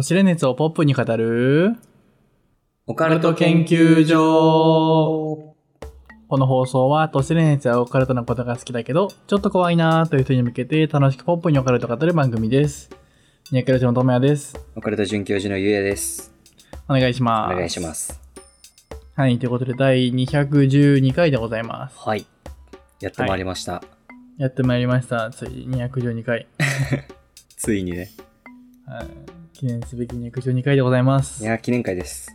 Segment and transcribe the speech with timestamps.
[0.00, 1.76] 都市伝熱をポップに語る
[2.86, 5.54] オオカルト研究所
[6.26, 12.88] この放送は都市伝熱やオカルトなことが好きだけど、ちょっと怖いなーという人に向けて楽しくポップにオカルトを語る番組です。
[13.50, 14.58] ニヤクラジオのともやです。
[14.74, 16.32] オカルト准教授のゆうやです。
[16.88, 17.52] お願いします。
[17.52, 18.18] お願いします。
[19.16, 21.98] はい、ということで第212回でございます。
[21.98, 22.24] はい。
[23.00, 23.82] やってまいりました。
[24.38, 25.30] やってまいりました。
[25.30, 26.48] ついに212回。
[27.58, 28.08] ついにね。
[28.86, 31.44] はい記念すべき212回でございます。
[31.44, 32.34] いや、記念会です。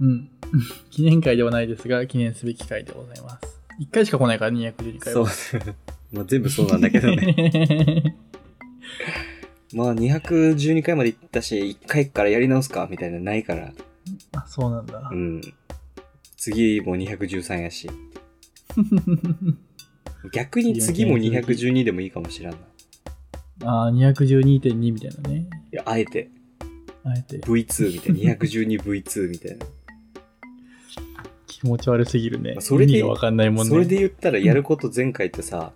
[0.00, 0.28] うん。
[0.90, 3.62] 記念会ではないですが、記念すべき回でございます。
[3.80, 5.30] 1回しか来ないから、212回そうは。
[6.10, 8.16] まあ全部そうなんだけどね。
[9.74, 13.72] まあ212回まで行ったし、1回からやり直すかみたいなのないから。
[14.32, 15.14] あ、そうなんだう。
[15.14, 15.40] ん。
[16.36, 17.88] 次も213やし。
[20.32, 22.56] 逆に次も212でもいいかもしれんな。
[22.56, 22.60] い
[23.62, 25.48] あー、212.2みたいなね。
[25.70, 26.28] や、あえて
[27.08, 28.34] あえて V2 みたいな。
[28.34, 29.66] 212V2 みたいな。
[31.46, 32.56] 気持ち悪すぎるね。
[32.60, 33.70] それで意味がわかんないもんね。
[33.70, 35.72] それで言ったらやること前回ってさ、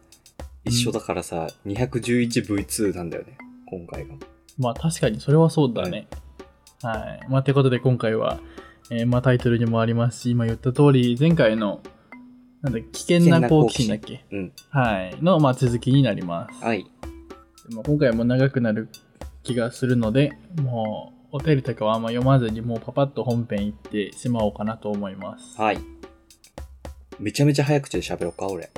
[0.65, 4.15] 一緒だからさ、211V2 なんだよね、今回が。
[4.59, 6.07] まあ確かにそれはそうだね。
[6.83, 7.27] はい。
[7.31, 8.41] まあということで今回は、
[8.91, 11.81] えーまあタイトルにもありますし、今言った通り、前回の、
[12.63, 14.25] なんだ、危険な好奇心だっけ？
[14.33, 14.53] うん。
[14.71, 15.17] はい。
[15.23, 16.63] の、まあ続きになります。
[16.65, 16.85] はい。
[17.73, 18.89] まあ今回も長くなる
[19.45, 25.61] 気がするので、もう、お便りとかはあんま読まずに、もうパパッと本編行ってしまおうかなと思います。
[25.61, 25.79] はい。
[27.19, 28.71] めちゃめちゃ早口で喋ろうか、俺。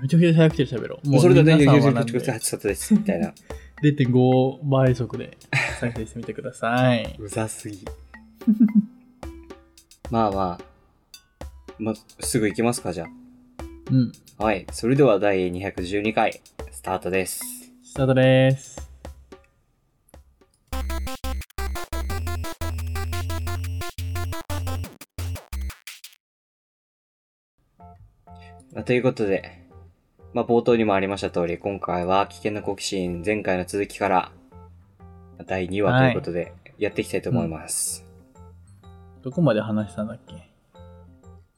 [0.00, 1.08] めちゃくちゃ早くて喋ろう。
[1.08, 3.34] もうそれでね、皆さんはなんでです、みたいな。
[3.82, 5.36] 0.5倍速で
[5.80, 7.16] 再生してみてください。
[7.20, 7.84] うざすぎ。
[10.10, 11.44] まあまあ。
[11.78, 13.06] ま、すぐ行きますか、じゃ
[13.90, 14.12] うん。
[14.38, 14.44] あ。
[14.44, 14.66] はい。
[14.72, 17.40] それでは第212回、スタートです。
[17.84, 18.87] スタートです。
[28.84, 29.64] ということで、
[30.32, 34.32] まあ、冒頭にもありました通り、今回は危険な好奇心、前回の続きから、
[35.46, 38.06] 第2話ということで、やっていきたいと思います。
[39.22, 40.34] どこまで話したんだっけ？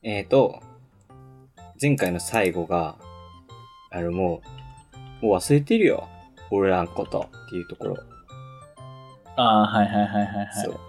[0.03, 0.63] えーと、
[1.81, 2.97] 前回の最後が、
[3.91, 4.41] あの、も
[5.23, 6.09] う、もう忘れてるよ。
[6.51, 7.97] 俺らのことっていうところ。
[9.37, 10.49] ああ、はいはいはいはいはい。
[10.65, 10.81] そう。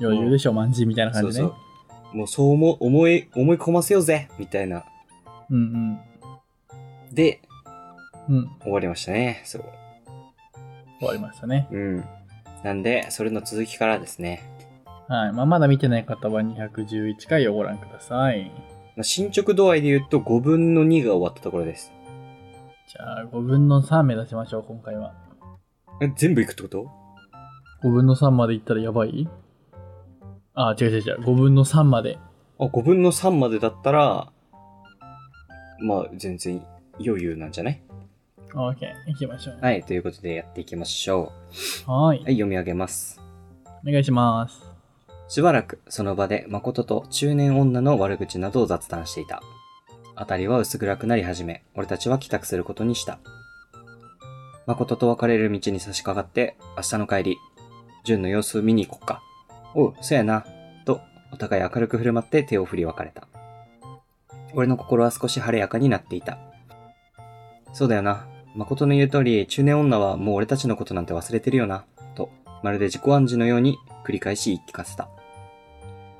[0.00, 1.44] 余裕でしょ、まんじみたいな感じね。
[1.44, 2.16] そうそう。
[2.16, 4.84] もうそう思思い、思い込ませようぜみたいな。
[5.52, 6.00] うん
[7.12, 7.40] で、
[8.28, 8.36] うん。
[8.36, 8.50] うん。
[8.62, 9.42] 終わりましたね。
[9.44, 9.64] そう。
[10.98, 11.68] 終わりましたね。
[11.70, 12.04] うん。
[12.64, 14.42] なんで、それの続きからですね。
[15.08, 15.32] はい。
[15.32, 18.50] まあ、まだ見てない方は211回をご覧ください。
[18.96, 21.92] まあ進捗度合いで言うと5分の2が終わったところです。
[22.88, 25.14] じゃあ、5分の3目指しましょう、今回は。
[26.00, 26.90] え全部いくってこと
[27.82, 29.28] ？5分の3までいったらやばい？
[30.54, 31.20] あー、違う違う違う。
[31.20, 32.18] 5分の3まで。
[32.58, 34.32] あ、5分の3までだったら、
[35.82, 36.62] まあ、全然
[36.98, 37.82] 余裕なんじゃない
[38.52, 38.76] ？OK。
[39.06, 39.58] 行きましょう。
[39.60, 41.32] はい、ということでやっていきましょ
[41.86, 42.24] はーいう。
[42.24, 43.20] はい、読み上げます。
[43.86, 44.60] お願いします。
[45.28, 49.42] しばらくその場で誠と中年女の悪口などを雑談していた。
[50.14, 53.18] あたりは薄暗くなり始め、俺たちは帰宅することにした。
[54.66, 57.38] 誠と別れる道に差し掛かって、明日の帰り、
[58.04, 59.22] 純の様子を見に行こっか。
[59.74, 60.44] おう、そやな。
[60.84, 61.00] と、
[61.32, 63.26] お互い明るく振る舞って手を振り別れた。
[64.54, 66.38] 俺の心は少し晴れやかになっていた。
[67.72, 68.26] そうだよな。
[68.54, 71.84] 誠の言う通り、中年女はもう俺たちのことなんて忘れてるよな。
[72.14, 72.30] と、
[72.62, 75.08] まるで自己暗示のように繰り返し言い聞かせた。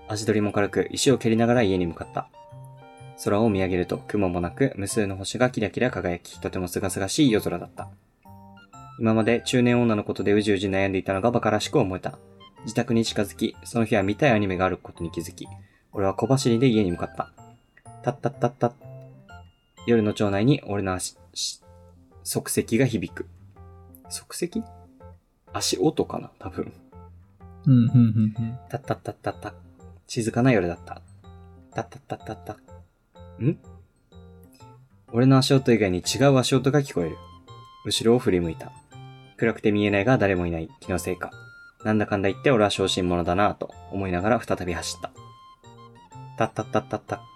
[0.08, 2.28] 足取りも軽く石を蹴りながら家に向かった。
[3.24, 7.90] 空を見上げると雲もなく無数の星がキラキラ輝き、とても清々しい夜空だった。
[8.98, 12.18] 今まで中年女のことでうじうじ悩んでいたのが馬鹿らしく思えた。
[12.64, 15.48] 自宅に近づき、その日は見たいアニメがあることに気づき、
[15.92, 17.32] 俺は小走りで家に向かった。
[18.02, 18.72] たったったった。
[19.86, 21.16] 夜の町内に俺の足、
[22.24, 23.26] 足跡が響く。
[24.04, 24.62] 足跡
[25.52, 26.72] 足音かな多分。
[27.66, 28.58] うん、うん、うん、うん。
[28.68, 29.54] たったったったった。
[30.06, 31.00] 静かな夜だった。
[31.74, 32.52] たったったったった。
[33.42, 33.58] ん
[35.12, 37.16] 俺の足音以外に違う足音が聞こえる。
[37.84, 38.72] 後ろを振り向いた。
[39.36, 41.30] 暗くて見えないが誰もいない気のせいか。
[41.84, 45.10] なんだかんだ言って俺は小心者だなぁと思いながら再び走った。
[46.38, 47.31] たったったったった。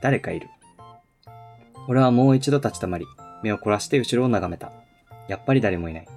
[0.00, 0.48] 誰かいる。
[1.88, 3.06] 俺はもう一度立ち止まり、
[3.42, 4.72] 目を凝らして後ろを眺めた。
[5.28, 6.08] やっぱり誰もいない。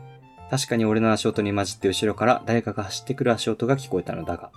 [0.49, 4.51] 確かに俺の足音に混じって後ろから誰かが走ってくる足音が聞こえたのだが、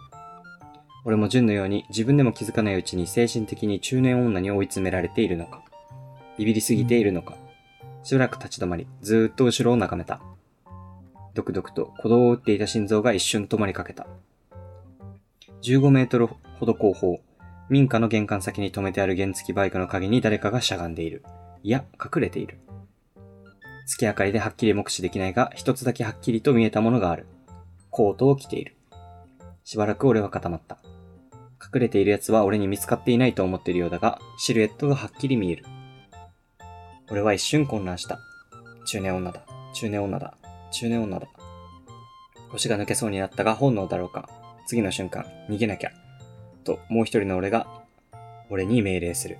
[1.04, 5.62] 俺も純のように自分でも気づかないうちに精神的に中年女に追い詰められているのか、
[6.38, 7.36] ビビりすぎているのか、
[8.02, 10.20] しばらく立ち止まり、ずーっと後ろを眺めた。
[11.34, 14.06] ドクドクと鼓動を打っていた心臓が一瞬止まりかけた。
[15.62, 17.20] 15メートルほど後方、
[17.70, 21.24] 民家の玄関先に止めてある原付バイクの陰に誰かがしゃがんでいる。
[21.62, 22.58] いや、隠れている。
[23.86, 27.26] 月明かりではっきり目視できないが、一つだけはっきりと見えたものがある。
[27.90, 28.76] コートを着ている。
[29.64, 30.78] しばらく俺は固まった。
[31.60, 35.64] 隠れている奴は俺に見つかっていないと思っているようだが、シルエットがはっきり見える。
[37.10, 38.18] 俺は一瞬混乱した。
[38.86, 39.40] 中年女だ。
[39.72, 40.34] 中年女だ。
[40.70, 41.26] 中年女だ。
[42.50, 44.28] 腰が抜けそうになったが本能だろうか。
[44.66, 46.03] 次の瞬間、逃げなきゃ。
[46.64, 47.66] と、もう一人の俺が、
[48.50, 49.38] 俺に命令する。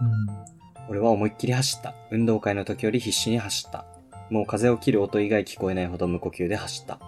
[0.00, 0.90] うん。
[0.90, 1.94] 俺は思いっきり走った。
[2.10, 3.86] 運動会の時より必死に走った。
[4.30, 6.98] もう風を切る音以外聞こえないほど無呼吸で走った。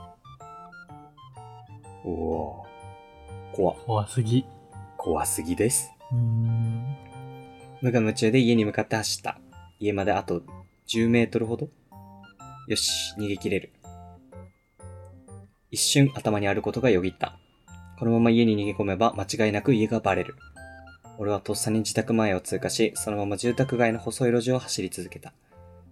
[2.04, 3.56] おおー。
[3.56, 4.44] 怖、怖すぎ。
[4.96, 5.90] 怖すぎです。
[6.12, 6.96] うーん。
[7.80, 9.40] 無我夢中で家に向かって走った。
[9.80, 10.42] 家まであと
[10.86, 11.68] 10メートルほど
[12.68, 13.72] よし、逃げ切れる。
[15.72, 17.38] 一瞬頭にあることがよぎった。
[17.98, 20.36] このまま家に逃げ込めば間違いなく家がバレる。
[21.18, 25.32] 俺はとっさに自宅前を通過し、そのまま住宅街の細い路地を走り続けた。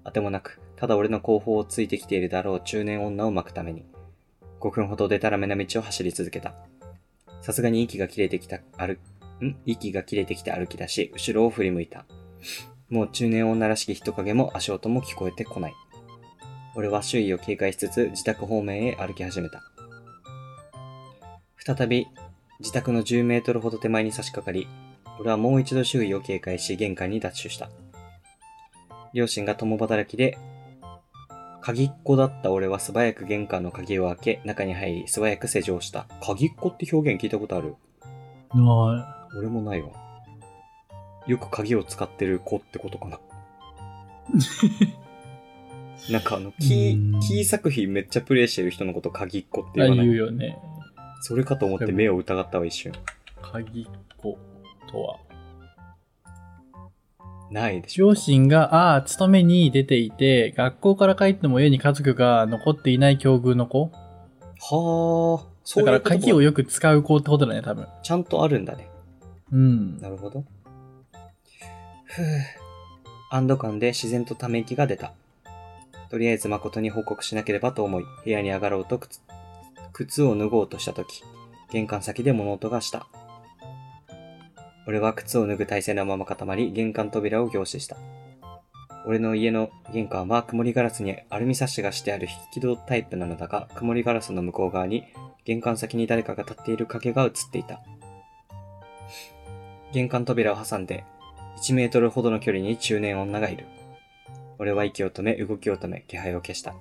[0.03, 3.85] あてもなく、ただ俺の後方をついてきているだろう中年女を巻くために。
[4.61, 6.55] 5分ほどでたらめな道を走り続けた。
[7.43, 8.99] さすがに息が切れてきた、歩、
[9.45, 9.57] ん？
[9.67, 12.07] 息が切れてきて歩き出し、後ろを振り向いた。
[12.89, 15.75] もう中年女らしき人影も足音も聞こえてこない。
[16.75, 19.63] 俺は周囲を警戒しつつ自宅方面へ歩き始めた。
[21.65, 22.07] 再び
[22.59, 24.67] 自宅の10メートルほど手前に差し掛かり、
[25.19, 27.69] 俺はもう一度周囲を警戒し玄関にダッシュした。
[29.13, 30.39] 両親が共働きで、
[31.63, 36.07] 鍵っ子だった俺は素早く玄関の鍵を開け、中に入り素早く施錠した。
[36.23, 37.75] 鍵っ子って表現聞いたことある？
[38.55, 39.91] な俺もないわ。
[41.27, 43.21] よく鍵を使ってる子ってことかな。
[46.11, 50.07] なんかあの、キうんー、キー作品めっちゃプレイしてる人のこと鍵っ子って言わない？
[50.07, 50.59] 言うよね。
[51.21, 52.93] それかと思って目を疑ったわ、一瞬。
[53.43, 53.87] 鍵っ
[54.17, 54.39] 子
[54.91, 55.17] とは？
[57.51, 58.09] ないでしょ。
[58.09, 63.91] 両親が、ああ、勤めに出ていて、学校から帰っても家に家族が残っていない境遇の子？
[64.61, 67.87] はあ、そうだから鍵をよく使う子ってことだね、多分。
[68.03, 68.89] ちゃんとあるんだね。
[69.53, 69.99] うん。
[70.01, 70.45] なるほど。
[72.05, 72.25] ふぅ。
[73.33, 75.13] 安堵感で自然とため息が出た。
[76.09, 79.01] とりあえず誠に報告しなければと思い、部屋に上がろうと
[79.93, 81.23] 靴を脱ごうとしたとき、
[81.71, 83.07] 玄関先で物音がした。
[84.87, 87.97] 俺は靴を脱ぐ体勢のまま固まり、玄関扉を凝視した。
[89.07, 95.05] 俺の家の玄関は曇りガラスにアルミサッシがしてある引き戸タイプなのだが、曇りガラスの向こう側に
[95.45, 97.81] 玄関先に誰かが立っている影が映っていた。
[99.93, 101.05] 玄関扉を挟んで、
[101.63, 103.67] 1メートルほどの距離に中年女がいる。
[104.59, 106.75] 俺は息を止め、動きを止め、気配を消した。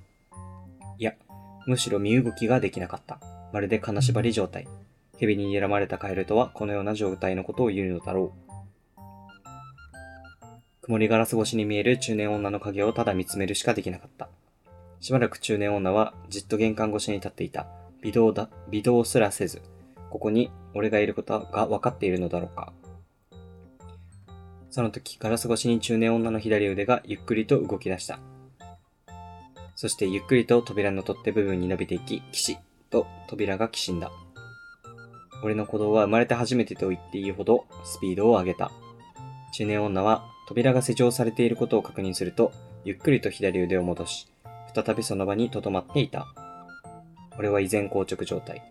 [1.70, 3.20] むしろ身動きができなかった。
[3.52, 4.66] まるで金縛り状態。
[5.18, 8.50] 蛇に睨まれたカエルとはこのような状態のことを言うのだろう。
[10.82, 14.28] 曇りガラス越しに見える中年女の影をただ見つめるしかできなかった。
[14.98, 17.68] しばらく中年女はじっと玄関越しに立っていた。
[18.02, 19.62] 微動だ、微動すらせず、
[20.10, 22.72] ここに俺がいることが分かっているのだろうか。
[24.70, 28.18] その時、ガラス越しに中年女の左腕がゆっくりと動き出した。
[29.80, 32.58] そしてゆっくりと扉の取っ手部分に伸びていき、キシッ
[32.90, 34.12] と扉がきしんだ。
[35.42, 38.70] 俺の鼓動は生まれて初めてと言っていいほどスピードを上げた。
[39.54, 42.52] 中年女は扉が施錠されていることを確認すると、
[42.84, 44.28] ゆっくりと左腕を戻し、
[44.74, 46.26] 再びその場に留まっていた。
[47.38, 48.62] 俺は依然硬直状態。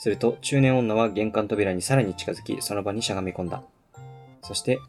[0.00, 3.62] すると、中年女は玄関扉にさらに近づき、その場にしゃがみ込んだ。
[4.42, 4.80] そして、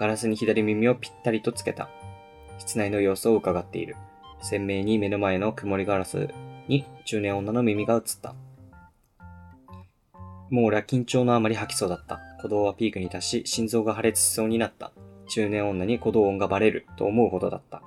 [0.00, 1.90] ガラスに左耳をぴったりとつけた。
[2.56, 3.96] 室内の様子を伺っている。
[4.40, 6.28] 鮮明に目の前の曇りガラス
[6.68, 8.34] に中年女の耳が映った。
[10.50, 12.20] もう俺は緊張のあまり吐きそうだった。
[12.36, 14.92] 鼓動はピークに達し、心臓が破裂しそうになった。
[15.28, 17.82] 中年女に鼓動音がバレると思うほどだった。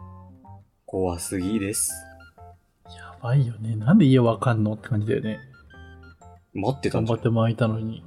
[0.86, 1.94] 怖すぎです。
[2.86, 3.76] やばいよね。
[3.76, 5.40] なんで家わかんのって感じだよね。
[6.54, 7.18] 待ってたんじゃん。
[7.18, 8.04] 頑張って巻いたのに。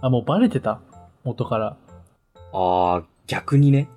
[0.00, 0.80] あ、もうバレてた
[1.22, 1.76] 元から。
[2.52, 3.88] あー、逆にね。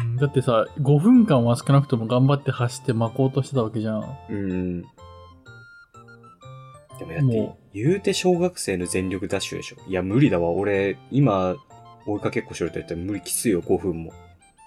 [0.00, 4.00] うんだってさ、5分間は少なくとも頑張って走って巻こうとしてたわけじゃん。
[4.00, 4.82] うーん。
[6.98, 9.76] でもやっても、言うて小学生の全力ダッシュでしょ。
[9.88, 10.50] いや、無理だわ。
[10.50, 11.56] 俺、今、
[12.06, 14.12] 追いかけっこしろって言ったら無理きついよ、5分も。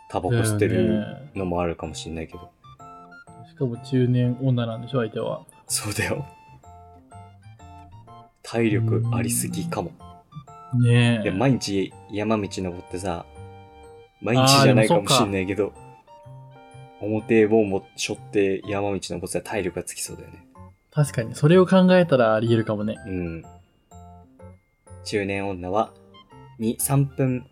[0.10, 2.52] タバコ吸ってるねのもあるかもしんないけど。
[3.50, 5.46] しかも中年女なんでしょ、相手は。
[5.68, 6.26] そうだよ。
[8.44, 9.92] 体力ありすぎかも。
[10.76, 11.24] ねえ。
[11.24, 13.26] いや、毎日山道登ってさ、
[14.24, 15.74] 毎日じゃないかもしんないけど、
[17.02, 20.46] 表をも背負って山道のボスは体力がつきそうだよね。
[20.92, 22.98] 確かに、それを考えたらあり得るかもね。
[23.06, 23.44] うん。
[25.04, 25.92] 中年女は、
[26.60, 27.46] 2、3分、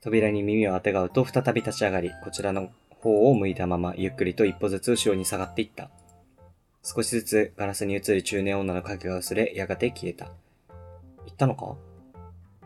[0.00, 5.90] 扉に耳を当てがうと再び立ち上がり、こちらの方を向いたまま、ゆっくりと一歩ずつ後ろに下がっていった。
[6.84, 10.26] 少しずつガラスに映る中年女の影が薄れ、やがて消えた。
[10.26, 11.74] 行ったのか？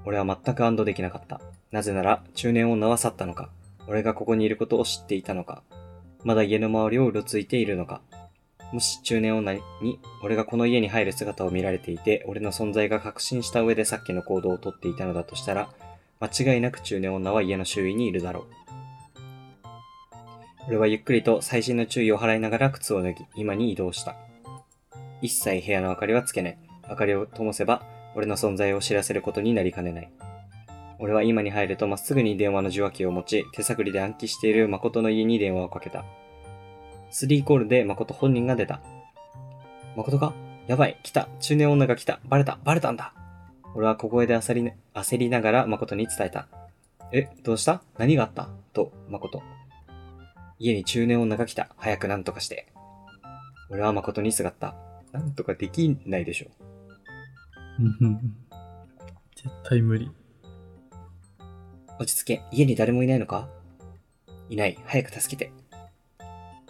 [0.04, 1.40] 俺は全く安堵できなかった。
[1.70, 3.50] なぜなら、中年女は去ったのか。
[3.86, 5.62] 俺がここにいることを知っていたのか。
[6.24, 8.00] まだ家の周りをうろついているのか。
[8.72, 15.70] もし中年女に俺がこの家に入る姿を見られていて、俺の存在が確信した上でさっきの行動をとっていたのだとしたら、
[16.20, 18.46] 間違いなく中年女は家の周囲にいるだろう。
[20.68, 24.14] 俺はゆっくりと細心の注意を払いながら靴を脱ぎ、今に移動した。
[25.20, 26.58] 一切部屋の明かりはつけない。
[26.88, 27.82] 明かりを灯せば、
[28.14, 30.10] 俺の存在を知らせることになりかねない。
[30.98, 36.04] 俺は今に入るとまっすぐに電話の受話器を持ち、手探りで暗記している誠の家に電話をかけた。
[37.10, 38.80] スリーコールで誠本人が出た。
[39.96, 40.34] 誠か
[40.68, 43.14] やばい、来た、中年女が来た、バレた、バレたんだ。
[43.74, 46.48] 俺は小声で焦り,、焦りながら誠に伝えた。
[47.12, 47.82] え、どうした？
[47.98, 48.48] 何があった？
[48.72, 49.42] と、誠。
[50.58, 51.70] 家に中年女が来た。
[51.76, 52.66] 早く何とかして。
[53.70, 54.74] 俺は誠にすがった。
[55.12, 56.48] なんとかできないでしょ。
[59.34, 60.10] 絶対無理。
[61.98, 62.42] 落ち着け。
[62.52, 63.48] 家に誰もいないのか？
[64.50, 64.78] いない。
[64.84, 65.52] 早く助けて。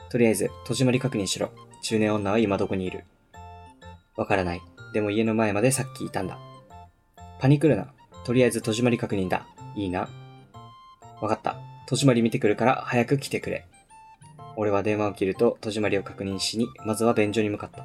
[0.08, 1.50] とりあえず、戸締まり確認しろ。
[1.82, 3.04] 中年女は今どこにいる？
[4.16, 4.60] わからない。
[4.92, 6.38] でも家の前までさっきいたんだ。
[7.40, 7.88] パニクるな。
[8.24, 9.46] とりあえず戸締まり確認だ。
[9.74, 10.08] いいな。
[11.20, 11.56] わかった。
[11.86, 13.66] 戸締まり見てくるから早く来てくれ。
[14.56, 17.84] 俺は電話を切ると戸締まりを確認しに、まずは便所に向かった。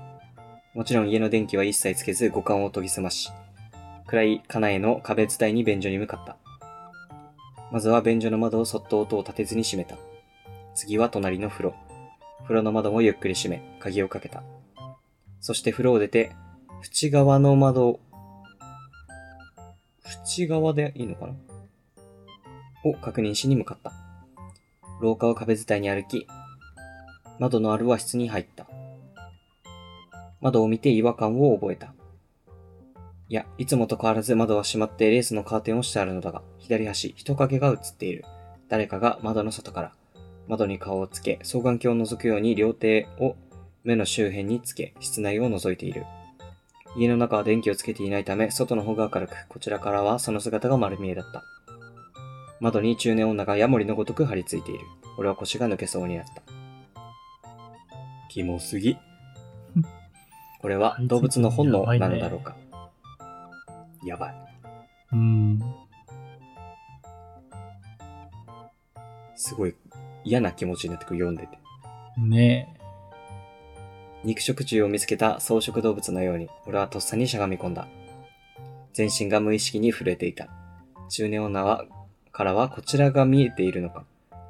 [0.75, 3.32] もちろん家の電気は一切つけず五感を研ぎ澄まし、
[4.08, 6.36] 暗い家内の壁伝いに便所に向かった。
[7.72, 9.96] まずは便所の窓をそっと音を立てずに閉めた。
[10.75, 11.75] 次は隣の風呂。
[12.44, 14.44] 風呂の窓もゆっくり閉め、鍵をかけた。
[15.39, 16.36] そして風呂を出て、
[16.84, 18.01] 縁側の窓、
[20.27, 21.34] 縁側でいいのかな？
[22.84, 23.94] を確認しに向かった。
[25.00, 26.27] 廊下を壁伝いに歩き、
[27.39, 28.67] 窓のある和室に入った。
[30.46, 31.96] 窓を見て違和感を覚えた。
[33.30, 38.25] いや、いつもと変わらず窓は閉まってレースのカーテンをしてあるのだが、左端、人影が映っている。
[38.70, 39.92] 誰かが窓の外から、
[40.48, 43.36] 窓に顔をつけ、双眼鏡を覗くように両手を
[43.84, 46.06] 目の周辺につけ、室内を覗いている。
[46.96, 51.44] 家の中は電気をつけていないため、外の方が明るく、こちらからはその姿が丸見えだった。
[52.60, 54.82] 窓に中年女がヤモリのごとく張り付いている。
[55.18, 56.44] 俺は腰が抜けそうになった。
[58.30, 58.96] キモすぎ。
[60.65, 62.55] これは動物の本能なのだろうか。
[64.03, 64.36] やばい。
[65.12, 65.62] うん。
[69.36, 69.75] すごい
[70.24, 71.60] 嫌な気持ちになってくる読んでて。
[72.17, 72.75] ね
[74.24, 77.88] 肉食虫を見つけた草食動物のように、俺はとっさにしゃがみ込んだ。
[78.93, 80.48] 全身が無意識に震えていた。
[81.10, 81.86] 中年女は、
[82.31, 84.03] からはこちらが見えているのか。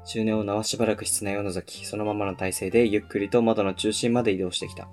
[0.06, 4.88] 中年女はしばらく室内を覗き、そのままの体勢でゆっくりと窓の中心まで移動してきた。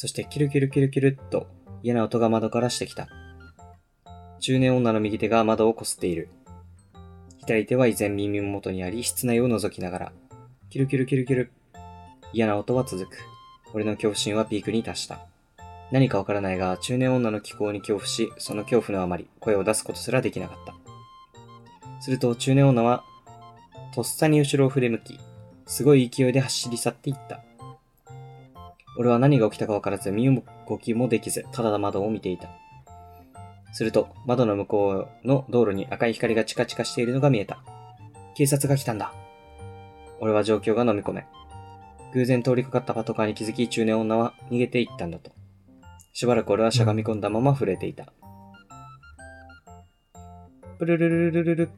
[0.00, 1.48] そしてキルキルキルキルっと
[1.82, 3.08] 嫌な音が窓からしてきた。
[4.38, 6.28] 中年女の右手が窓をこすっている。
[7.38, 10.12] 左手は依然耳元にあり、室内を覗きながら、
[10.70, 11.50] キルキルキルキル。
[12.32, 13.18] 嫌な音は続く。
[13.74, 15.26] 俺の恐怖心はピークに達した。
[15.90, 20.74] 何かわからないが、中年女の気候に恐怖し、その恐怖のあまり、声を出すことすらできなかった。
[22.00, 23.02] すると、中年女は、
[23.96, 25.18] とっさに後ろを振り向き、
[25.66, 27.42] すごい勢いで走り去っていった。
[28.98, 32.48] 俺は何が起きたかわからず、身動きもできず、ただ窓を見ていた。
[33.72, 37.62] すると、窓の向こうの道路に赤い光がチカチカしているのが見えた。
[38.34, 39.12] 警察が来たんだ。
[40.18, 41.26] 俺は状況が飲み込め。
[42.12, 45.30] 偶然通りかかったパトカーに気づき、中年女は逃げていったんだと。
[46.12, 48.12] しばらく俺はしゃがみ込んだまま震えていた。
[50.78, 51.70] プルルルルルルル。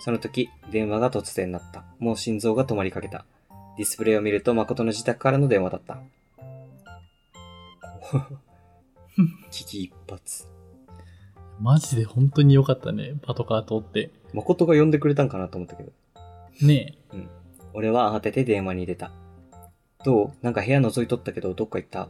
[0.00, 1.84] その時、電話が突然鳴った。
[2.00, 3.24] もう心臓が止まりかけた。
[3.76, 5.98] ディスプレイを見ると誠の自宅からの電話だった。
[9.50, 10.20] 危機一髪。
[11.60, 13.14] マジで本当に良かったね。
[13.22, 14.10] パトカー通って。
[14.32, 15.92] 誠が呼んでくれたんかなと思ったけど。
[16.62, 16.96] ね
[17.74, 19.10] 俺は慌てて電話に出た。
[20.04, 20.32] どう？
[20.42, 22.08] なんか部屋覗いとったけど、どっか行った？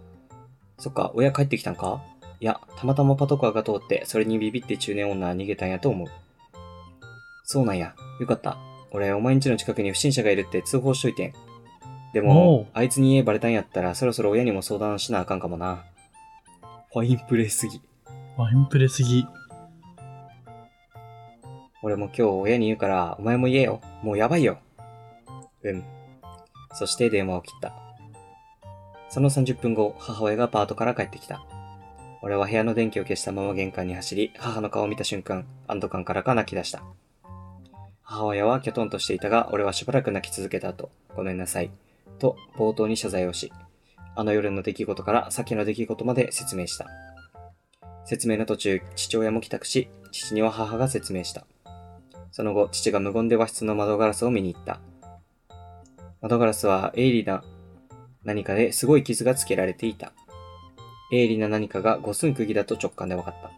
[0.78, 2.02] そっか、親帰ってきたんか？
[2.40, 6.09] いや、たまたまパトカーが通って、それにビビって中年女は逃げたんやと思う。
[7.45, 7.95] そうなんや。
[8.21, 8.59] よかった。
[8.93, 11.33] 俺、お前ん家の近くに不審者がいるって通報しといてん。
[12.12, 15.85] でおもう、あいつに家バレたんやったら、そろそろ親にも相談しなあかんかもな。
[16.90, 17.83] ファインプレーすぎ。
[18.38, 19.26] ワインプレすぎ。
[21.83, 23.83] 俺も今日親に言うから、お前も言えよ。
[24.02, 24.59] もうやばいよ。
[25.64, 25.85] うん。
[26.73, 27.75] そして電話を切った。
[29.11, 31.45] その30分後、母親がパートから帰ってきた。
[32.23, 36.83] 俺は部屋の電気を消したまま玄関に走り、母の顔を見た瞬間、安堵感からか泣き出した。
[38.00, 41.71] 母親はきょとんとしていたが、俺はしばらく泣き続けた後、ごめんなさい。
[42.18, 43.52] と、冒頭に謝罪をし、
[44.19, 46.89] あの夜の出来事から先の出来事まで説明した。
[48.05, 51.47] 説明の途中、父親も帰宅し、父には母が説明した。
[52.33, 54.81] その後、父が無言で和室の窓ガラスを見に行った。
[56.21, 57.45] 窓ガラスは鋭利な
[58.25, 60.13] 何かですごい傷がつけられていた。
[61.13, 63.53] 鋭利な何かが五寸釘だと直感で分かった。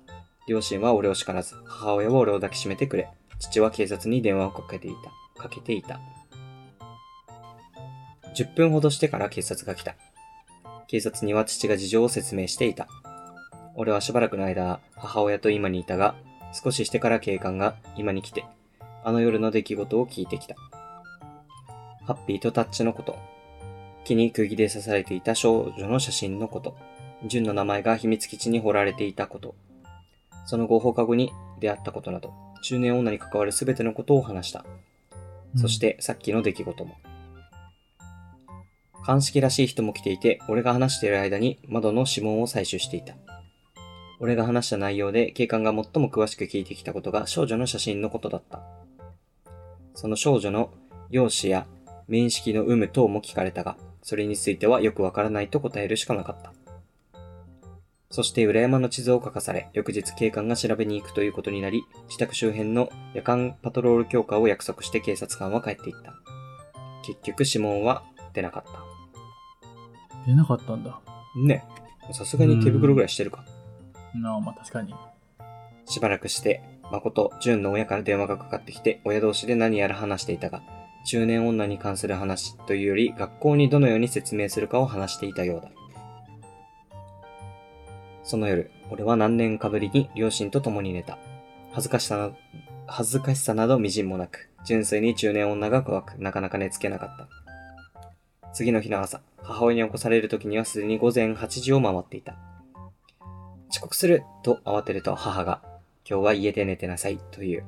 [0.47, 4.95] 両親は俺を叱らず、母親は俺を抱きしめてくれ、父は警察に電話をかけてい
[5.37, 5.43] た。
[5.43, 5.99] かけていた。
[8.37, 9.97] 10分ほどしてから警察が来た。
[10.91, 12.89] 警察には父が事情を説明していた。
[13.77, 16.17] 俺はしばらくの間、母親と今にいたが、
[16.53, 18.45] 少ししてから警官が今に来て、
[19.05, 20.57] あの夜の出来事を聞いてきた。
[22.05, 23.17] ハッピーとタッチのこと、
[24.03, 26.77] 木に釘で刺されていた少女の写真のこと、
[27.25, 29.55] 純の名前が秘密基地に彫られていたこと、
[30.45, 34.65] その後放課後に出会ったことなど、中年女に関わるすべてのことを話した。
[35.55, 36.97] そし、てさっきの出来事も。
[39.03, 43.15] 鑑識らしい人も来ていて、俺が話している間に窓の指紋を採取していた。
[44.21, 48.61] 俺が話した内容で警官が最も詳しく聞いてきたことが少女の写真のことだった。
[49.95, 50.71] その少女の
[51.11, 51.67] 容姿や
[52.07, 56.53] 面識の有無等も聞かれたが、それについてはよくわからないと答えるしかなかった。
[58.11, 66.13] そして裏山の地図を書かされ、翌日警官が調べに行くということになり、自宅周辺の夜間パトロール強化を約束して警察官は帰っていった。
[67.07, 68.03] 結局指紋は
[68.35, 68.90] 出なかった。
[70.27, 71.01] 出なかったんだ。
[71.37, 71.65] ね
[72.13, 73.45] さすがに手袋ぐらいしてるか。
[74.15, 74.95] なあ、まあ確かに。
[75.87, 80.63] しばらくして、誠、純の親から電話がかかってきて、親同士で何やら話していたが、
[81.07, 85.71] 中年女に関する話というより、学校にどのように説明するかを話していたようだ。
[88.23, 91.19] その夜、俺は何年かぶりに両親と共に寝た。
[91.73, 92.31] 恥ずかしさな、
[92.87, 97.40] 恥ずかしさなど微塵もなく、純粋に中年女が怖く、なかなか寝つけなかった。
[98.53, 102.37] 次の日の朝、母親に起こされる時にはすでに午前8時を回っていた。
[103.71, 105.63] 遅刻すると慌てると母が、
[106.09, 107.65] 今日は家で寝てなさいという。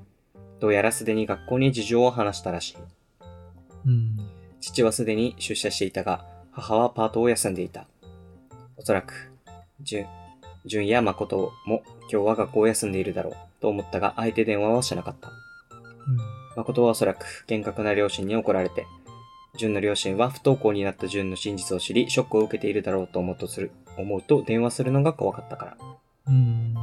[0.59, 2.77] どうやらすでに学校に事情を話したらしい。
[3.87, 4.17] うん。
[4.61, 7.87] 父はすでに出社していたが、母はパートを休んでいた。
[8.77, 9.33] おそらく、
[9.81, 10.07] 純、
[10.67, 15.31] 純や誠も今日は学校を休んでいるだろうと思ったが、相手電話はしなかった。
[16.57, 18.87] 誠はおそらく厳格な両親に怒られて、
[19.55, 25.77] 純の両親は不登校になった純の真実を知り、ショックを受けているだろうと思うとする、思うと電話するのが怖かったから。
[26.29, 26.35] うん。
[26.35, 26.75] うん。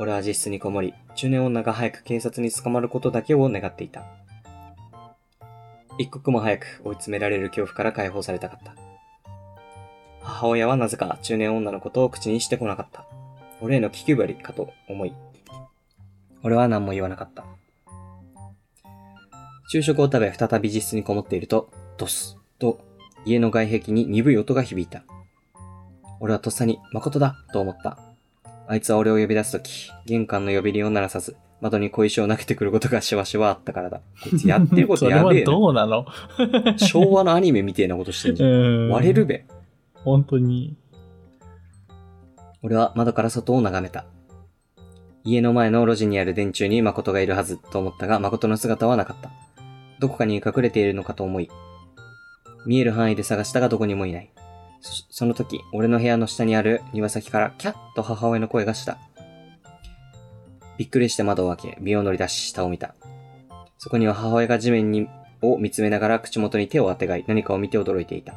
[0.00, 4.02] 俺は自室にこもり、中年女が早く警察に捕まることだけを願っていた。
[5.96, 8.74] 一刻も早く追い詰められる恐怖から解放されたかった。
[10.20, 13.06] 母親はなぜか中年女のことを口にしてこなかった。
[13.60, 15.14] 俺への気配りかと思い。
[16.42, 17.44] 俺は何も言わなかった。
[19.68, 22.80] 昼食を食べ再び自室にこもっていると、ドスと
[23.24, 25.04] 家の外壁に鈍い音が響いた。
[26.20, 27.98] 俺はとっさに誠だと思った。
[28.66, 34.00] あいつは俺を呼び出すとき、玄関の呼び鈴を鳴らさず、窓に小石を投げてくることがしばしばあったからだ。
[34.22, 35.46] こいつやってることやべえな。
[35.52, 36.06] どうなの？
[36.78, 38.88] 昭和のアニメみてえなことしてんじゃん。
[38.90, 39.44] 割れるべ。
[40.04, 40.76] 本当に。
[42.62, 44.06] 俺は窓から外を眺めた。
[45.24, 49.30] 家の前の路地にある電柱に誠がいるはずと思ったが、誠の姿はなかった。
[49.98, 51.50] どこかに隠れているのかと思い、
[52.66, 54.30] 見える範囲で探したがどこにもいない。
[54.80, 58.98] そその時、俺の部屋の下にある庭先からキャッと母親の声がした。
[60.76, 62.94] びっくりして窓を開け、身を乗り出し下を見た。
[63.78, 65.08] そこには母親が地面に
[65.40, 68.34] を見つめながら口元に手をあてがい何かを見て驚いていた。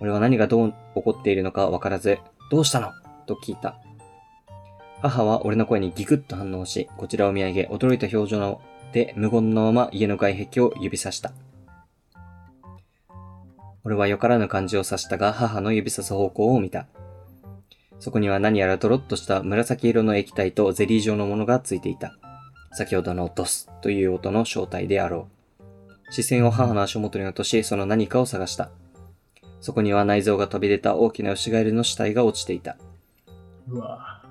[0.00, 2.18] 俺は何がどう起こっているのかわからず、
[2.50, 2.92] どうしたの？
[3.26, 3.76] と聞いた。
[5.00, 8.60] 母は俺の声にギクッと反応し、こちらを見上げ、驚いた表情
[8.92, 11.32] で無言のまま家の外壁を指さした。
[13.84, 16.86] 俺はよからぬ感じを察したが、母の指さす方向を見た。
[18.00, 22.16] そこには何やらドロッとした紫色の液体とゼリー状のものがついていた。
[22.72, 25.28] 先ほどのドスという音の正体であろ
[26.08, 26.12] う。
[26.12, 28.70] 視線を母の足元に落とし、その何かを探した。
[29.60, 32.76] そこには内臓が飛び出た大きな牛ガエルの死体が落ちていた。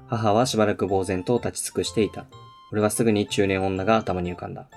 [0.07, 2.25] 母はしばらく呆然と立ち尽くしていた。
[2.71, 4.67] 俺はすぐに中年女が頭に浮かんだ。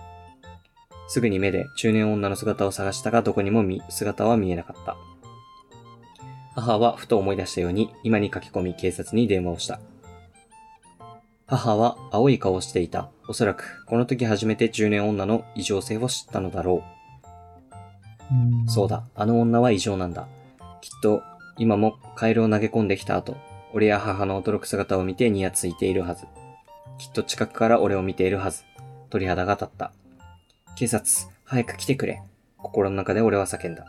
[1.08, 4.96] すぐに目で中年女の姿を探したがどこにも見姿は見えなかった。
[6.54, 9.80] 母はふと思い出したように今に駆け込み警察に電話をした。
[11.46, 13.10] 母は青い顔をしていた。
[13.28, 16.82] おそらくこの時初めて中年女の異常性を知ったのだろ
[18.32, 18.34] う。
[18.34, 19.04] うんそうだ、。
[19.14, 20.26] あの女は異常なんだ。
[20.80, 21.22] きっと、
[21.58, 23.36] 今もカエルを投げ込んできた後、
[23.72, 26.26] 俺や母の驚く姿を見てニヤついているはず。
[26.98, 28.64] きっと近くから俺を見ているはず。
[29.10, 29.92] 鳥肌が立った。
[30.78, 31.06] 警察、
[31.44, 32.20] 早く来てくれ。
[32.58, 33.86] 心の中で俺は叫んだ。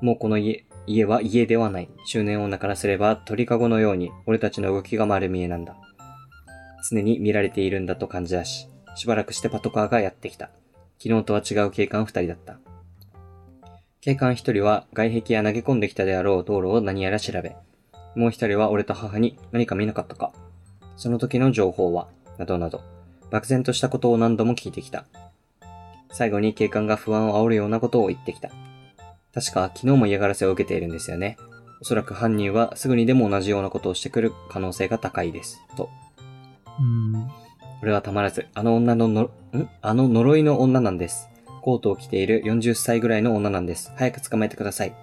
[0.00, 1.90] もうこの家、家は家ではない。
[2.06, 5.76] 中年女からすれば鳥かごのように俺たちの動きが丸見えなんだ。
[6.88, 10.48] 常に見られているんだと感じだし、しばらくしてパトカーがやってきた。
[10.98, 12.58] 昨日とは違う警官二人だった。
[14.00, 17.54] 警官一人は外壁や投げ込んできたであろう道路を何やら調べ、
[18.14, 20.32] もう一人は俺と母に何か見なかったか、
[20.96, 22.08] その時の情報は、
[22.38, 22.80] などなど、
[23.30, 25.04] 漠然としたことを何度も聞いてきた。
[26.12, 28.50] 最後に警官が不安を煽るようなことを言ってきた。
[29.32, 31.36] 確か昨日も嫌がらせを受けているんですよね。
[31.80, 35.60] おそらく犯人はすぐにでも同じようなことをしてくる可能性が高いです。
[35.76, 35.88] と。
[36.78, 37.28] うん。
[37.82, 39.30] 俺はたまらず、あの女のの、ん？
[39.80, 41.28] あの呪いの女なんです。
[41.62, 43.92] コートを着ている40歳ぐらいの女なんです。
[43.96, 44.94] 早く捕まえてください。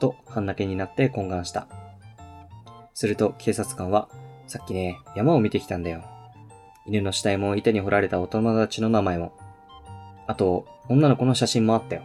[0.00, 1.66] と、半泣きになって懇願した。
[2.94, 4.08] すると、警察官は、
[4.46, 6.02] さっきね、山を見てきたんだよ。
[6.86, 9.32] 犬の死体も板に掘られたお友達の名前も。
[10.28, 12.02] あと、女の子の写真もあったよ。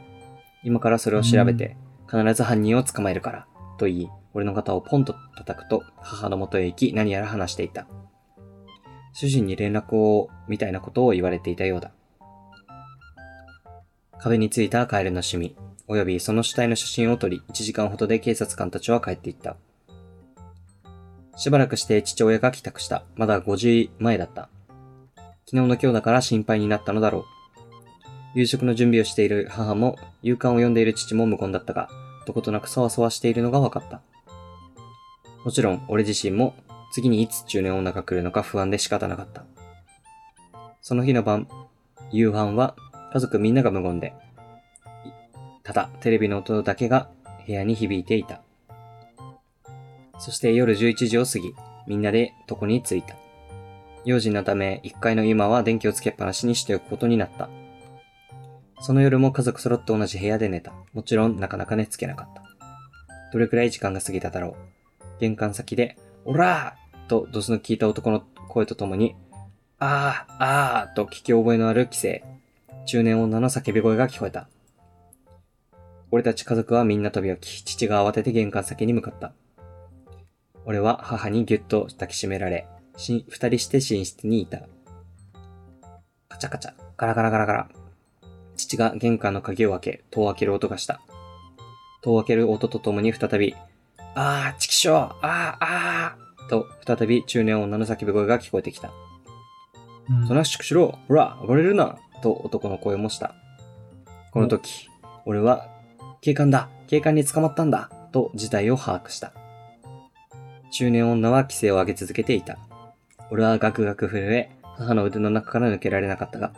[0.63, 1.75] 今からそれを調べて、
[2.09, 3.47] 必ず犯人を捕まえるから。
[3.77, 7.85] と言い、俺の肩をポンと叩くと、母の元へ行き何やら話していた。
[9.11, 11.91] 主人に連絡を、みたいなことを言われていたようだ。
[14.19, 15.57] 壁についたカエルのシミ、
[15.89, 19.57] およびその死体の写真を撮り、1時間ほどで警察官たちは帰っていった。
[21.35, 23.03] しばらくして父親が帰宅した。
[23.15, 24.47] まだ5時前だった。
[25.45, 27.42] 昨日の今日だから心配になったのだろう。
[28.35, 31.89] 夕食の準備をしている母も、夕刊を読んでいる父も無言だったが、
[32.25, 34.01] どことなくそわそわしているのが分かった。
[35.45, 36.55] もちろん、俺自身も、
[36.91, 39.43] 次にいつ中年女が来るのか不安で仕方なかった。
[40.81, 41.47] その日の晩、
[42.11, 42.75] 夕飯は
[43.13, 44.13] 家族みんなが無言で、
[45.63, 47.09] ただテレビの音だけが
[47.47, 48.41] 部屋に響いていた。
[50.19, 51.53] そして夜11時を過ぎ、
[51.87, 53.15] みんなで床に着いた。
[54.05, 57.49] 用心のため、1階の今は電気をつけっぱなしにしておくことになった。
[58.85, 60.73] その夜も家族揃って同じ部屋で寝た。
[60.91, 62.43] もちろんなかなか寝つけなかった。
[63.31, 64.55] どれくらい時間が過ぎただろう。
[65.21, 69.15] 玄関先で、おらーとドスの効いた男の声とともに、
[69.79, 72.25] あー、あーと聞き覚えのある規制。
[72.85, 74.49] 中年女の叫び声が聞こえた。
[76.11, 79.31] 俺たち家族はみんな飛び起き、父が慌てて玄関先に向かった。
[80.65, 82.67] 俺は母にぎゅっと抱きしめられ、
[82.97, 84.59] し二人して寝室にいた。
[86.27, 87.82] カチャカチャ、ガラガラガラガラ。
[88.63, 91.01] 父が玄関の鍵を開け、戸を開ける音がした。
[92.01, 93.55] 戸を開ける音とともに再び、
[94.15, 98.91] あー、チキショー、あー、あー、と、再び中年女の叫び声が聞こえてきた。
[100.09, 103.35] うんそなしくしろ、ほら、暴れるな、と男の声もした。
[104.31, 104.89] この時、
[105.25, 105.69] 俺は、
[106.21, 109.33] 警官だ、警官に捕まったんだ、と事態を把握した。
[110.71, 112.57] 中年女は規制を上げ続けていた。
[113.31, 116.53] 俺はガクガク震え、母の腕の中から抜けられなかったが、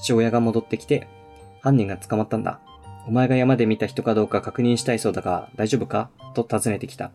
[0.00, 1.08] 父親が戻ってきて、
[1.66, 2.60] 犯人が捕まったんだ。
[3.08, 6.10] お前が山で見た人かどうか確認したいそうだが、大丈夫か？
[6.32, 7.10] と尋ねてきた。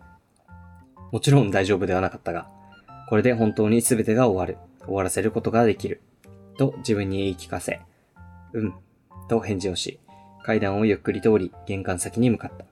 [1.14, 2.50] もちろん大丈夫ではなかったが、
[3.08, 4.58] これで本当に全てが終わる。
[4.86, 6.02] 終わらせることができる。
[6.58, 7.80] と自分に言い聞かせ、
[8.52, 8.74] うん、
[9.30, 10.02] と返事をし、
[10.44, 12.66] 階段をゆっくり通り玄関先に向かった。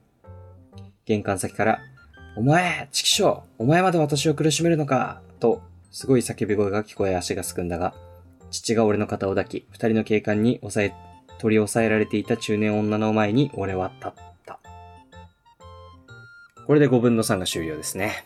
[1.05, 1.79] 玄関先から、
[2.35, 5.21] お前、チキショーお前まで私を苦しめるのか？
[5.39, 5.61] と、
[5.91, 7.93] すごい叫び声が聞こえ足がすくんだが、
[8.51, 10.93] 父が俺の肩を抱き、二人の警官に押さえ、
[11.39, 14.11] 取り押さえられていた中年女の前に俺は立っ
[14.45, 14.59] た。
[16.67, 18.23] これで5分の3が終了ですね。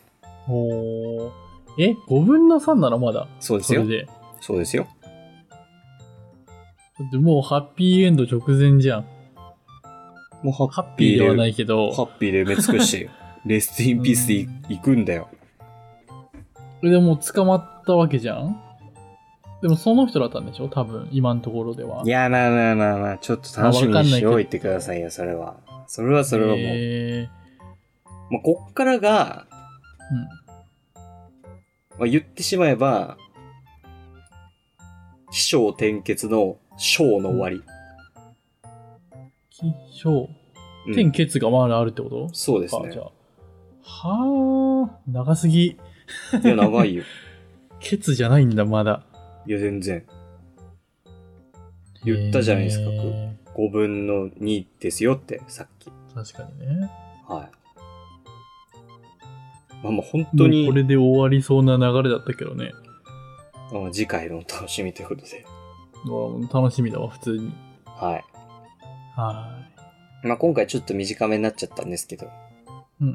[0.48, 1.30] おー
[1.78, 3.26] え ?5 分の3なのまだ？
[3.40, 4.06] そうですよそ。
[4.40, 4.86] そうですよ。
[6.98, 9.06] だってもうハッピーエンド直前じゃん。
[10.42, 13.10] もうハハッピーではないいけど、ハッピーで埋め尽くして、
[13.46, 15.28] レストインピースでい行くんだよ。
[16.82, 18.60] でも捕まったわけじゃん？
[19.64, 20.68] でもその人だったんでしょ？
[20.68, 22.02] 多分、今のところでは。
[22.04, 25.56] いや、まあまあまあまあ、ちょっと楽しみにしておいてくださいよ、それは。
[25.86, 26.58] それはそれはもう。
[26.60, 27.30] え
[28.30, 30.24] まあ、こっからが、ー、うん。
[32.00, 33.16] まあ、言ってしまえば、
[35.32, 37.62] 起承転結の章の終わり。
[39.48, 40.28] 気象。
[40.88, 42.90] うん天結がまだあるってこと、そうですね。
[43.80, 45.64] はあ、長すぎ。
[45.68, 45.76] い
[46.42, 47.04] や、長いよ。
[47.80, 49.06] ケツじゃないんだ、まだ。
[49.46, 50.04] いや、全然。
[52.04, 55.90] 言ったじゃないですかへー5分の2ですよって、さっき。
[56.14, 56.90] 確かにね。
[57.28, 57.64] はい。
[59.82, 62.72] まあまあ、本当にこ、れで終わりそうな流れだったけどね。
[63.72, 65.44] まあ次回のお楽しみということで。
[66.52, 67.52] 楽しみだわ、普通に。
[67.86, 68.24] はい。
[69.16, 69.64] は
[70.22, 72.28] まあ、今回ちょっと短めになっちゃったんですけど。
[73.00, 73.14] うん。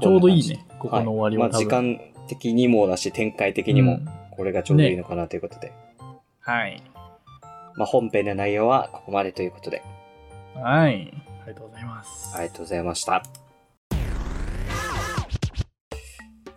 [0.00, 1.66] ちょうどいいね、ここの終わりはまあ、時。
[1.66, 5.72] 間的にもだし、展開的にもうん、これがちょうどいいのかなということで。
[6.38, 6.80] はい。
[7.76, 9.82] まあ、本編の内容はここまでということで。
[10.54, 11.12] はい。
[11.42, 12.36] ありがとうございます。
[12.36, 13.22] ありがとうございました。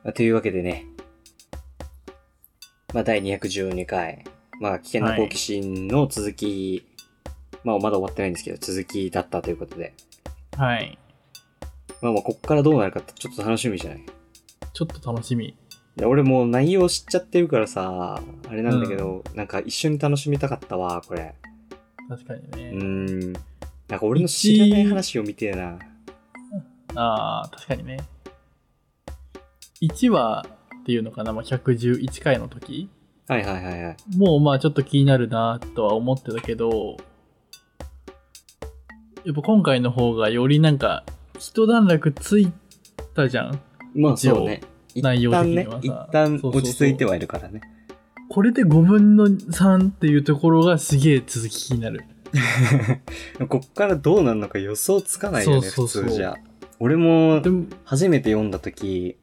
[0.04, 0.86] まあというわけでね。
[2.94, 4.24] まあ、第212回。
[4.60, 6.86] まあ、危険な好奇心の続き、
[7.64, 9.96] まあ、まだ終わってないんですけど、続きだったということで。
[10.56, 11.00] はい。
[12.04, 14.06] まあ、まあ、こっからどうなるかってちょっと楽しみじゃない？
[14.72, 15.58] ちょっと楽しみ。
[16.02, 21.36] で俺もう内容知っちゃってるからさ、あれなんだけど、なんか一緒に楽しみたかったわ、これ。
[22.10, 22.72] 確かにうね。
[22.72, 23.34] ーん。
[23.88, 25.78] なんか俺の知らない話を見てえな。
[26.96, 28.00] ああ、確かにね。
[29.84, 30.44] 1話
[30.82, 32.90] っていうのかな、まあ、111回の時
[33.28, 34.18] はいはいはいはい。
[34.18, 36.98] もうまあちょっと気になるなとは思ってたけど、
[39.24, 41.06] やっぱ今回の方がよりなんか
[41.38, 42.52] 一段落つい
[43.14, 43.62] たじゃん。
[43.94, 44.62] まあ一応そうね。
[44.96, 47.62] 一内容的にはさ、一旦落ち着いてはいるからね。
[48.30, 52.06] これで5分の3っていうところがすげえ続き気になる。
[53.50, 56.36] こっからどうなるのか予想つかないよね、そうそうそう普通じゃ。
[56.80, 57.42] 俺も
[57.84, 59.18] 初めて読んだ時、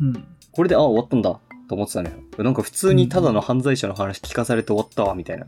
[0.00, 0.24] うん。
[0.52, 2.16] これで、あ、終わったんだ、と思ってたのよ。
[2.38, 5.46] なんか普通にただの犯罪者の話聞かされて終わったわ、みたいな。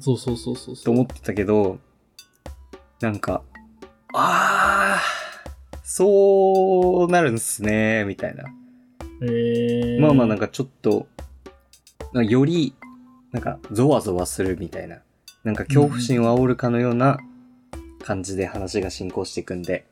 [0.00, 0.84] そうそうそうそうそう。
[0.84, 1.78] と思ってたけど、
[3.00, 3.42] なんか、
[4.14, 8.44] あー、そうなるんすね、みたいな。
[9.22, 11.06] えー、まあまあなんかちょっと、
[12.14, 12.74] より、
[13.30, 14.98] なんかゾワゾワするみたいな。
[15.44, 17.18] なんか恐怖心を煽るかのような
[18.04, 19.86] 感じで話が進行していくんで、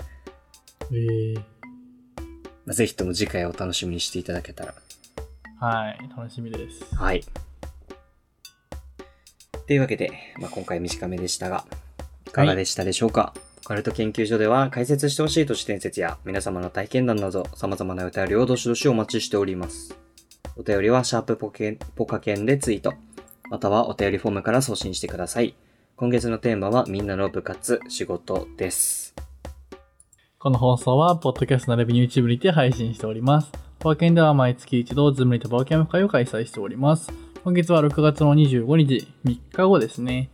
[0.93, 1.43] えー、ま
[2.71, 4.75] あぜひとも次回をお楽しみにしていただけたら。
[5.59, 6.95] はい、楽しみです。
[6.95, 7.25] はい。
[9.67, 11.65] というわけで、まあ、今回短めでしたが、
[12.27, 19.95] いかがでしたでしょうか、オカルト研究所では解説してほしい都市伝説や皆様の体験談など様々なお便りをどしどしお待ちしております。
[20.57, 22.95] お便りはシャープポケポカケンでツイート、
[23.51, 25.55] またはお便りフォームから送信してください。
[25.97, 29.15] 今月のテーマはみんなの部活、仕事です。
[30.39, 33.53] この放送は、ポッドキャストのレビュー YouTube にて配信しております。
[33.79, 37.13] パーケンでは毎月一度、ズームにてパーケンオフ会を開催しております。
[37.45, 40.31] 今月は6月の25日、3日後ですね。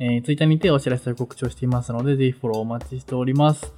[0.00, 3.72] えー、Twitter にてお知らせを告知をしていますので、ぜひフォローお待ちしております。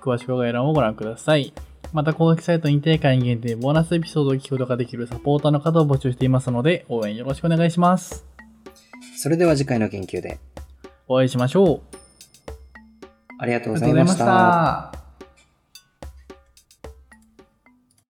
[0.00, 1.52] 詳しくは概要欄をご覧ください。
[1.92, 8.26] また、公式サイトにて会員限定ボーナスエピソードを聞くことができるサポーターの方を募集していますので、応援よろしくお願いします。
[9.16, 10.38] それでは次回の研究で
[11.08, 11.80] お会いしましょう。
[13.38, 14.18] ありがとうございまし。
[14.18, 15.03] た。